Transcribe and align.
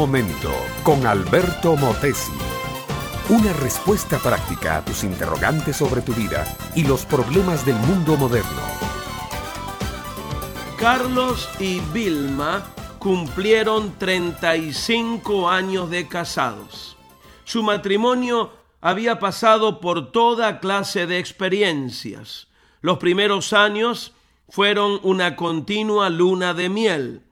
momento 0.00 0.50
con 0.82 1.06
Alberto 1.06 1.76
Motesi. 1.76 2.32
Una 3.28 3.52
respuesta 3.52 4.18
práctica 4.18 4.78
a 4.78 4.82
tus 4.82 5.04
interrogantes 5.04 5.76
sobre 5.76 6.00
tu 6.00 6.14
vida 6.14 6.46
y 6.74 6.84
los 6.84 7.04
problemas 7.04 7.66
del 7.66 7.74
mundo 7.74 8.16
moderno. 8.16 8.62
Carlos 10.78 11.50
y 11.58 11.80
Vilma 11.92 12.64
cumplieron 12.98 13.98
35 13.98 15.50
años 15.50 15.90
de 15.90 16.08
casados. 16.08 16.96
Su 17.44 17.62
matrimonio 17.62 18.52
había 18.80 19.18
pasado 19.18 19.80
por 19.80 20.12
toda 20.12 20.60
clase 20.60 21.06
de 21.06 21.18
experiencias. 21.18 22.48
Los 22.80 22.96
primeros 22.96 23.52
años 23.52 24.14
fueron 24.48 24.98
una 25.02 25.36
continua 25.36 26.08
luna 26.08 26.54
de 26.54 26.70
miel. 26.70 27.22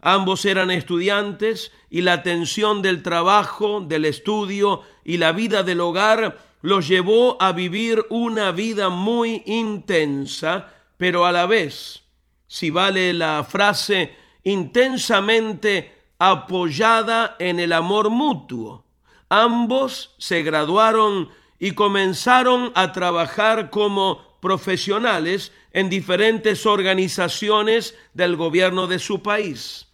Ambos 0.00 0.44
eran 0.44 0.70
estudiantes 0.70 1.72
y 1.90 2.02
la 2.02 2.22
tensión 2.22 2.82
del 2.82 3.02
trabajo, 3.02 3.80
del 3.80 4.04
estudio 4.04 4.82
y 5.04 5.16
la 5.16 5.32
vida 5.32 5.64
del 5.64 5.80
hogar 5.80 6.38
los 6.62 6.86
llevó 6.86 7.40
a 7.40 7.52
vivir 7.52 8.04
una 8.08 8.52
vida 8.52 8.88
muy 8.88 9.42
intensa, 9.46 10.72
pero 10.96 11.26
a 11.26 11.32
la 11.32 11.46
vez, 11.46 12.02
si 12.46 12.70
vale 12.70 13.12
la 13.12 13.44
frase, 13.44 14.14
intensamente 14.44 15.94
apoyada 16.18 17.36
en 17.38 17.58
el 17.60 17.72
amor 17.72 18.10
mutuo. 18.10 18.84
Ambos 19.28 20.14
se 20.18 20.42
graduaron 20.42 21.28
y 21.58 21.72
comenzaron 21.72 22.72
a 22.74 22.92
trabajar 22.92 23.70
como 23.70 24.38
profesionales 24.40 25.52
en 25.72 25.90
diferentes 25.90 26.66
organizaciones 26.66 27.96
del 28.14 28.36
gobierno 28.36 28.86
de 28.86 28.98
su 29.00 29.22
país. 29.22 29.87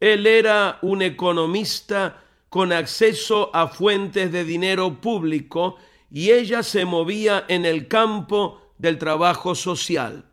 Él 0.00 0.26
era 0.26 0.78
un 0.82 1.02
economista 1.02 2.22
con 2.48 2.72
acceso 2.72 3.50
a 3.54 3.68
fuentes 3.68 4.32
de 4.32 4.44
dinero 4.44 5.00
público 5.00 5.76
y 6.10 6.30
ella 6.30 6.62
se 6.62 6.84
movía 6.84 7.44
en 7.48 7.64
el 7.64 7.88
campo 7.88 8.60
del 8.78 8.98
trabajo 8.98 9.54
social. 9.54 10.24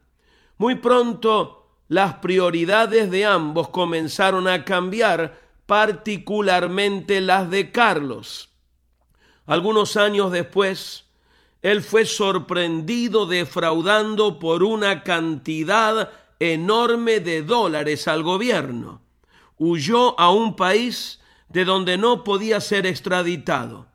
Muy 0.57 0.75
pronto 0.75 1.63
las 1.87 2.15
prioridades 2.15 3.11
de 3.11 3.25
ambos 3.25 3.69
comenzaron 3.69 4.47
a 4.47 4.65
cambiar, 4.65 5.39
particularmente 5.65 7.21
las 7.21 7.49
de 7.49 7.71
Carlos. 7.71 8.49
Algunos 9.45 9.97
años 9.97 10.31
después, 10.31 11.05
él 11.61 11.83
fue 11.83 12.05
sorprendido 12.05 13.25
defraudando 13.25 14.39
por 14.39 14.63
una 14.63 15.03
cantidad 15.03 16.09
enorme 16.39 17.19
de 17.19 17.43
dólares 17.43 18.07
al 18.07 18.23
gobierno. 18.23 19.02
Huyó 19.57 20.19
a 20.19 20.31
un 20.31 20.55
país 20.55 21.19
de 21.49 21.65
donde 21.65 21.97
no 21.97 22.23
podía 22.23 22.59
ser 22.59 22.85
extraditado. 22.85 23.87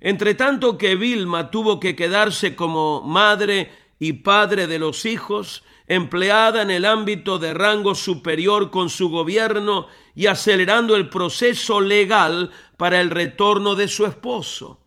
Entre 0.00 0.34
tanto 0.34 0.76
que 0.76 0.94
Vilma 0.94 1.50
tuvo 1.50 1.80
que 1.80 1.96
quedarse 1.96 2.54
como 2.54 3.00
madre 3.02 3.70
y 3.98 4.12
padre 4.14 4.66
de 4.66 4.78
los 4.78 5.06
hijos, 5.06 5.64
empleada 5.88 6.62
en 6.62 6.70
el 6.70 6.84
ámbito 6.84 7.38
de 7.38 7.54
rango 7.54 7.94
superior 7.94 8.70
con 8.70 8.90
su 8.90 9.08
gobierno 9.08 9.86
y 10.14 10.26
acelerando 10.26 10.96
el 10.96 11.08
proceso 11.08 11.80
legal 11.80 12.50
para 12.76 13.00
el 13.00 13.10
retorno 13.10 13.74
de 13.74 13.88
su 13.88 14.04
esposo. 14.04 14.80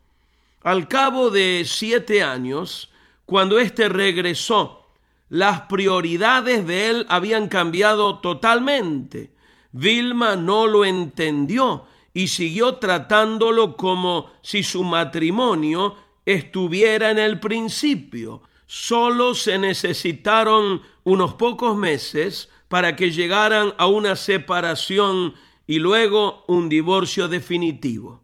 Al 0.62 0.88
cabo 0.88 1.30
de 1.30 1.64
siete 1.66 2.22
años, 2.22 2.92
cuando 3.26 3.60
éste 3.60 3.90
regresó, 3.90 4.88
las 5.30 5.62
prioridades 5.62 6.68
de 6.68 6.90
él 6.90 7.06
habían 7.10 7.48
cambiado 7.48 8.20
totalmente. 8.20 9.32
Vilma 9.72 10.36
no 10.36 10.68
lo 10.68 10.86
entendió 10.86 11.86
y 12.14 12.28
siguió 12.28 12.76
tratándolo 12.76 13.78
como 13.78 14.32
si 14.42 14.64
su 14.64 14.84
matrimonio 14.84 15.96
estuviera 16.26 17.12
en 17.12 17.20
el 17.20 17.40
principio, 17.40 18.42
Solo 18.72 19.34
se 19.34 19.58
necesitaron 19.58 20.84
unos 21.04 21.34
pocos 21.34 21.76
meses 21.76 22.50
para 22.68 22.96
que 22.96 23.10
llegaran 23.10 23.74
a 23.80 23.88
una 23.88 24.16
separación 24.16 25.34
y 25.66 25.80
luego 25.80 26.44
un 26.48 26.70
divorcio 26.70 27.28
definitivo. 27.28 28.22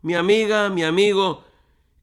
Mi 0.00 0.14
amiga, 0.14 0.70
mi 0.70 0.84
amigo, 0.84 1.44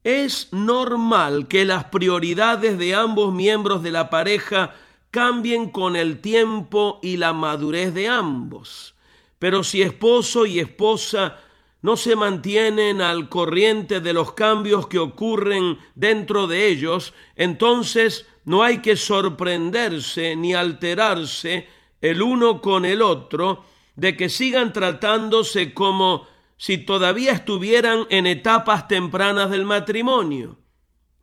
es 0.03 0.49
normal 0.53 1.47
que 1.47 1.65
las 1.65 1.85
prioridades 1.85 2.77
de 2.77 2.93
ambos 2.93 3.33
miembros 3.33 3.81
de 3.81 3.93
la 3.93 4.11
pareja 4.11 4.75
cambien 5.11 5.69
con 5.69 5.95
el 5.95 6.21
tiempo 6.21 6.99
y 7.01 7.17
la 7.17 7.33
madurez 7.33 7.93
de 7.93 8.07
ambos. 8.07 8.95
Pero 9.39 9.63
si 9.63 9.81
esposo 9.81 10.45
y 10.45 10.59
esposa 10.59 11.39
no 11.81 11.95
se 11.95 12.15
mantienen 12.15 13.01
al 13.01 13.29
corriente 13.29 14.01
de 14.01 14.13
los 14.13 14.33
cambios 14.33 14.87
que 14.87 14.99
ocurren 14.99 15.77
dentro 15.95 16.45
de 16.47 16.67
ellos, 16.67 17.13
entonces 17.35 18.27
no 18.43 18.63
hay 18.63 18.79
que 18.79 18.97
sorprenderse 18.97 20.35
ni 20.35 20.53
alterarse 20.53 21.67
el 22.01 22.21
uno 22.21 22.61
con 22.61 22.85
el 22.85 23.01
otro 23.01 23.63
de 23.95 24.15
que 24.15 24.29
sigan 24.29 24.73
tratándose 24.73 25.73
como 25.73 26.27
si 26.57 26.77
todavía 26.77 27.31
estuvieran 27.31 28.05
en 28.09 28.27
etapas 28.27 28.87
tempranas 28.87 29.49
del 29.49 29.65
matrimonio. 29.65 30.57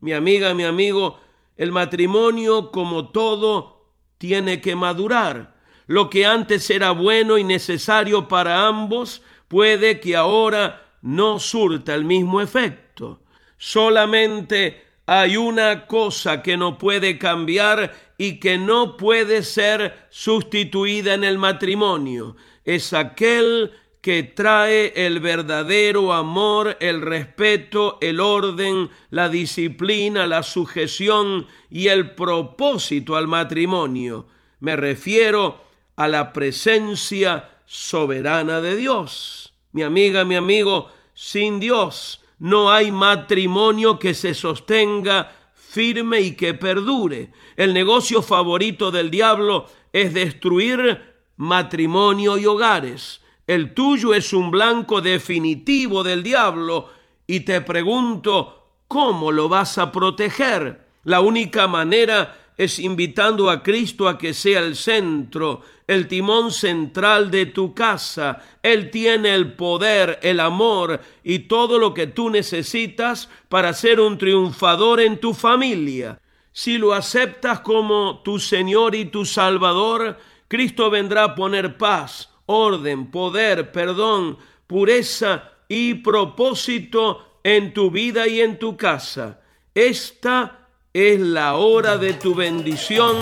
Mi 0.01 0.13
amiga, 0.13 0.55
mi 0.55 0.65
amigo, 0.65 1.19
el 1.57 1.73
matrimonio 1.73 2.71
como 2.71 3.11
todo 3.11 3.76
tiene 4.19 4.61
que 4.61 4.77
madurar. 4.77 5.55
Lo 5.87 6.11
que 6.11 6.27
antes 6.27 6.69
era 6.71 6.91
bueno 6.91 7.39
y 7.39 7.45
necesario 7.45 8.29
para 8.29 8.67
ambos, 8.67 9.23
puede 9.49 10.01
que 10.01 10.17
ahora 10.17 10.83
no 11.03 11.39
surta 11.39 11.95
el 11.95 12.05
mismo 12.05 12.41
efecto. 12.41 13.21
Solamente 13.57 14.85
hay 15.07 15.37
una 15.37 15.87
cosa 15.87 16.43
que 16.43 16.57
no 16.57 16.79
puede 16.79 17.19
cambiar 17.19 17.95
y 18.19 18.41
que 18.41 18.59
no 18.59 18.97
puede 18.97 19.43
ser 19.45 20.07
sustituida 20.11 21.15
en 21.15 21.23
el 21.23 21.39
matrimonio. 21.39 22.37
Es 22.65 22.93
aquel 22.93 23.73
que 24.07 24.23
trae 24.23 24.93
el 24.95 25.19
verdadero 25.19 26.13
amor, 26.13 26.77
el 26.79 27.03
respeto, 27.03 27.99
el 28.01 28.21
orden, 28.21 28.89
la 29.11 29.29
disciplina, 29.29 30.29
la 30.29 30.45
sujeción 30.45 31.49
y 31.71 31.89
el 31.89 32.15
propósito 32.15 33.17
al 33.17 33.27
matrimonio. 33.27 34.29
Me 34.61 34.77
refiero 34.77 35.61
a 35.97 36.07
la 36.07 36.33
presencia 36.33 37.51
soberana 37.67 38.61
de 38.61 38.77
Dios. 38.77 39.53
Mi 39.73 39.83
amiga, 39.83 40.25
mi 40.25 40.37
amigo, 40.37 40.89
sin 41.13 41.59
Dios 41.59 42.23
no 42.39 42.71
hay 42.71 42.93
matrimonio 42.93 43.99
que 43.99 44.15
se 44.15 44.35
sostenga 44.35 45.33
firme 45.53 46.21
y 46.21 46.37
que 46.37 46.55
perdure. 46.55 47.33
El 47.57 47.75
negocio 47.75 48.23
favorito 48.23 48.93
del 48.93 49.11
diablo 49.11 49.67
es 49.93 50.15
destruir 50.15 51.17
matrimonio 51.37 52.39
y 52.39 52.47
hogares. 52.47 53.21
El 53.47 53.75
tuyo 53.75 54.13
es 54.13 54.33
un 54.33 54.51
blanco 54.51 55.01
definitivo 55.01 56.03
del 56.03 56.23
diablo 56.23 56.91
y 57.27 57.41
te 57.41 57.61
pregunto, 57.61 58.71
¿cómo 58.89 59.31
lo 59.31 59.49
vas 59.49 59.79
a 59.79 59.93
proteger? 59.93 60.87
La 61.05 61.21
única 61.21 61.69
manera 61.69 62.37
es 62.57 62.79
invitando 62.79 63.51
a 63.51 63.63
Cristo 63.63 64.09
a 64.09 64.19
que 64.19 64.35
sea 64.35 64.61
el 64.61 64.75
centro, 64.75 65.61
el 65.87 66.09
timón 66.09 66.51
central 66.51 67.31
de 67.31 67.47
tu 67.47 67.75
casa. 67.75 68.43
Él 68.63 68.91
tiene 68.91 69.35
el 69.35 69.53
poder, 69.53 70.19
el 70.23 70.41
amor 70.41 71.01
y 71.23 71.41
todo 71.41 71.79
lo 71.79 71.95
que 71.95 72.09
tú 72.09 72.31
necesitas 72.31 73.29
para 73.49 73.73
ser 73.75 74.01
un 74.01 74.19
triunfador 74.19 75.01
en 75.01 75.19
tu 75.21 75.35
familia. 75.35 76.19
Si 76.51 76.79
lo 76.79 76.95
aceptas 76.95 77.61
como 77.61 78.23
tu 78.25 78.41
Señor 78.41 78.95
y 78.95 79.05
tu 79.05 79.25
Salvador, 79.27 80.19
Cristo 80.49 80.91
vendrá 80.91 81.25
a 81.25 81.35
poner 81.35 81.77
paz, 81.77 82.31
orden, 82.47 83.11
poder, 83.11 83.73
perdón, 83.73 84.39
pureza 84.67 85.53
y 85.69 85.95
propósito 85.95 87.41
en 87.43 87.73
tu 87.73 87.91
vida 87.91 88.27
y 88.27 88.41
en 88.41 88.59
tu 88.59 88.77
casa. 88.77 89.41
Esta 89.75 90.69
es 90.93 91.21
la 91.21 91.57
hora 91.57 91.99
de 91.99 92.15
tu 92.15 92.35
bendición. 92.35 93.17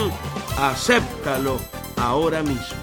Acéptalo 0.59 1.59
ahora 1.97 2.43
mismo. 2.43 2.79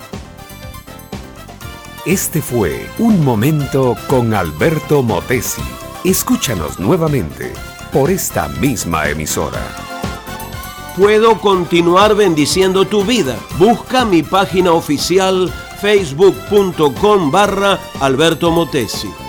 Este 2.06 2.42
fue 2.42 2.90
Un 2.98 3.24
Momento 3.24 3.96
con 4.08 4.34
Alberto 4.34 5.04
Motesi. 5.04 5.62
Escúchanos 6.04 6.80
nuevamente 6.80 7.54
por 7.94 8.10
esta 8.10 8.48
misma 8.48 9.08
emisora. 9.08 9.62
Puedo 10.98 11.40
continuar 11.40 12.16
bendiciendo 12.16 12.86
tu 12.86 13.04
vida. 13.04 13.38
Busca 13.58 14.04
mi 14.04 14.24
página 14.24 14.74
oficial 14.74 15.54
facebook.com 15.82 17.32
barra 17.32 17.80
Alberto 18.00 18.52
Motesi. 18.52 19.21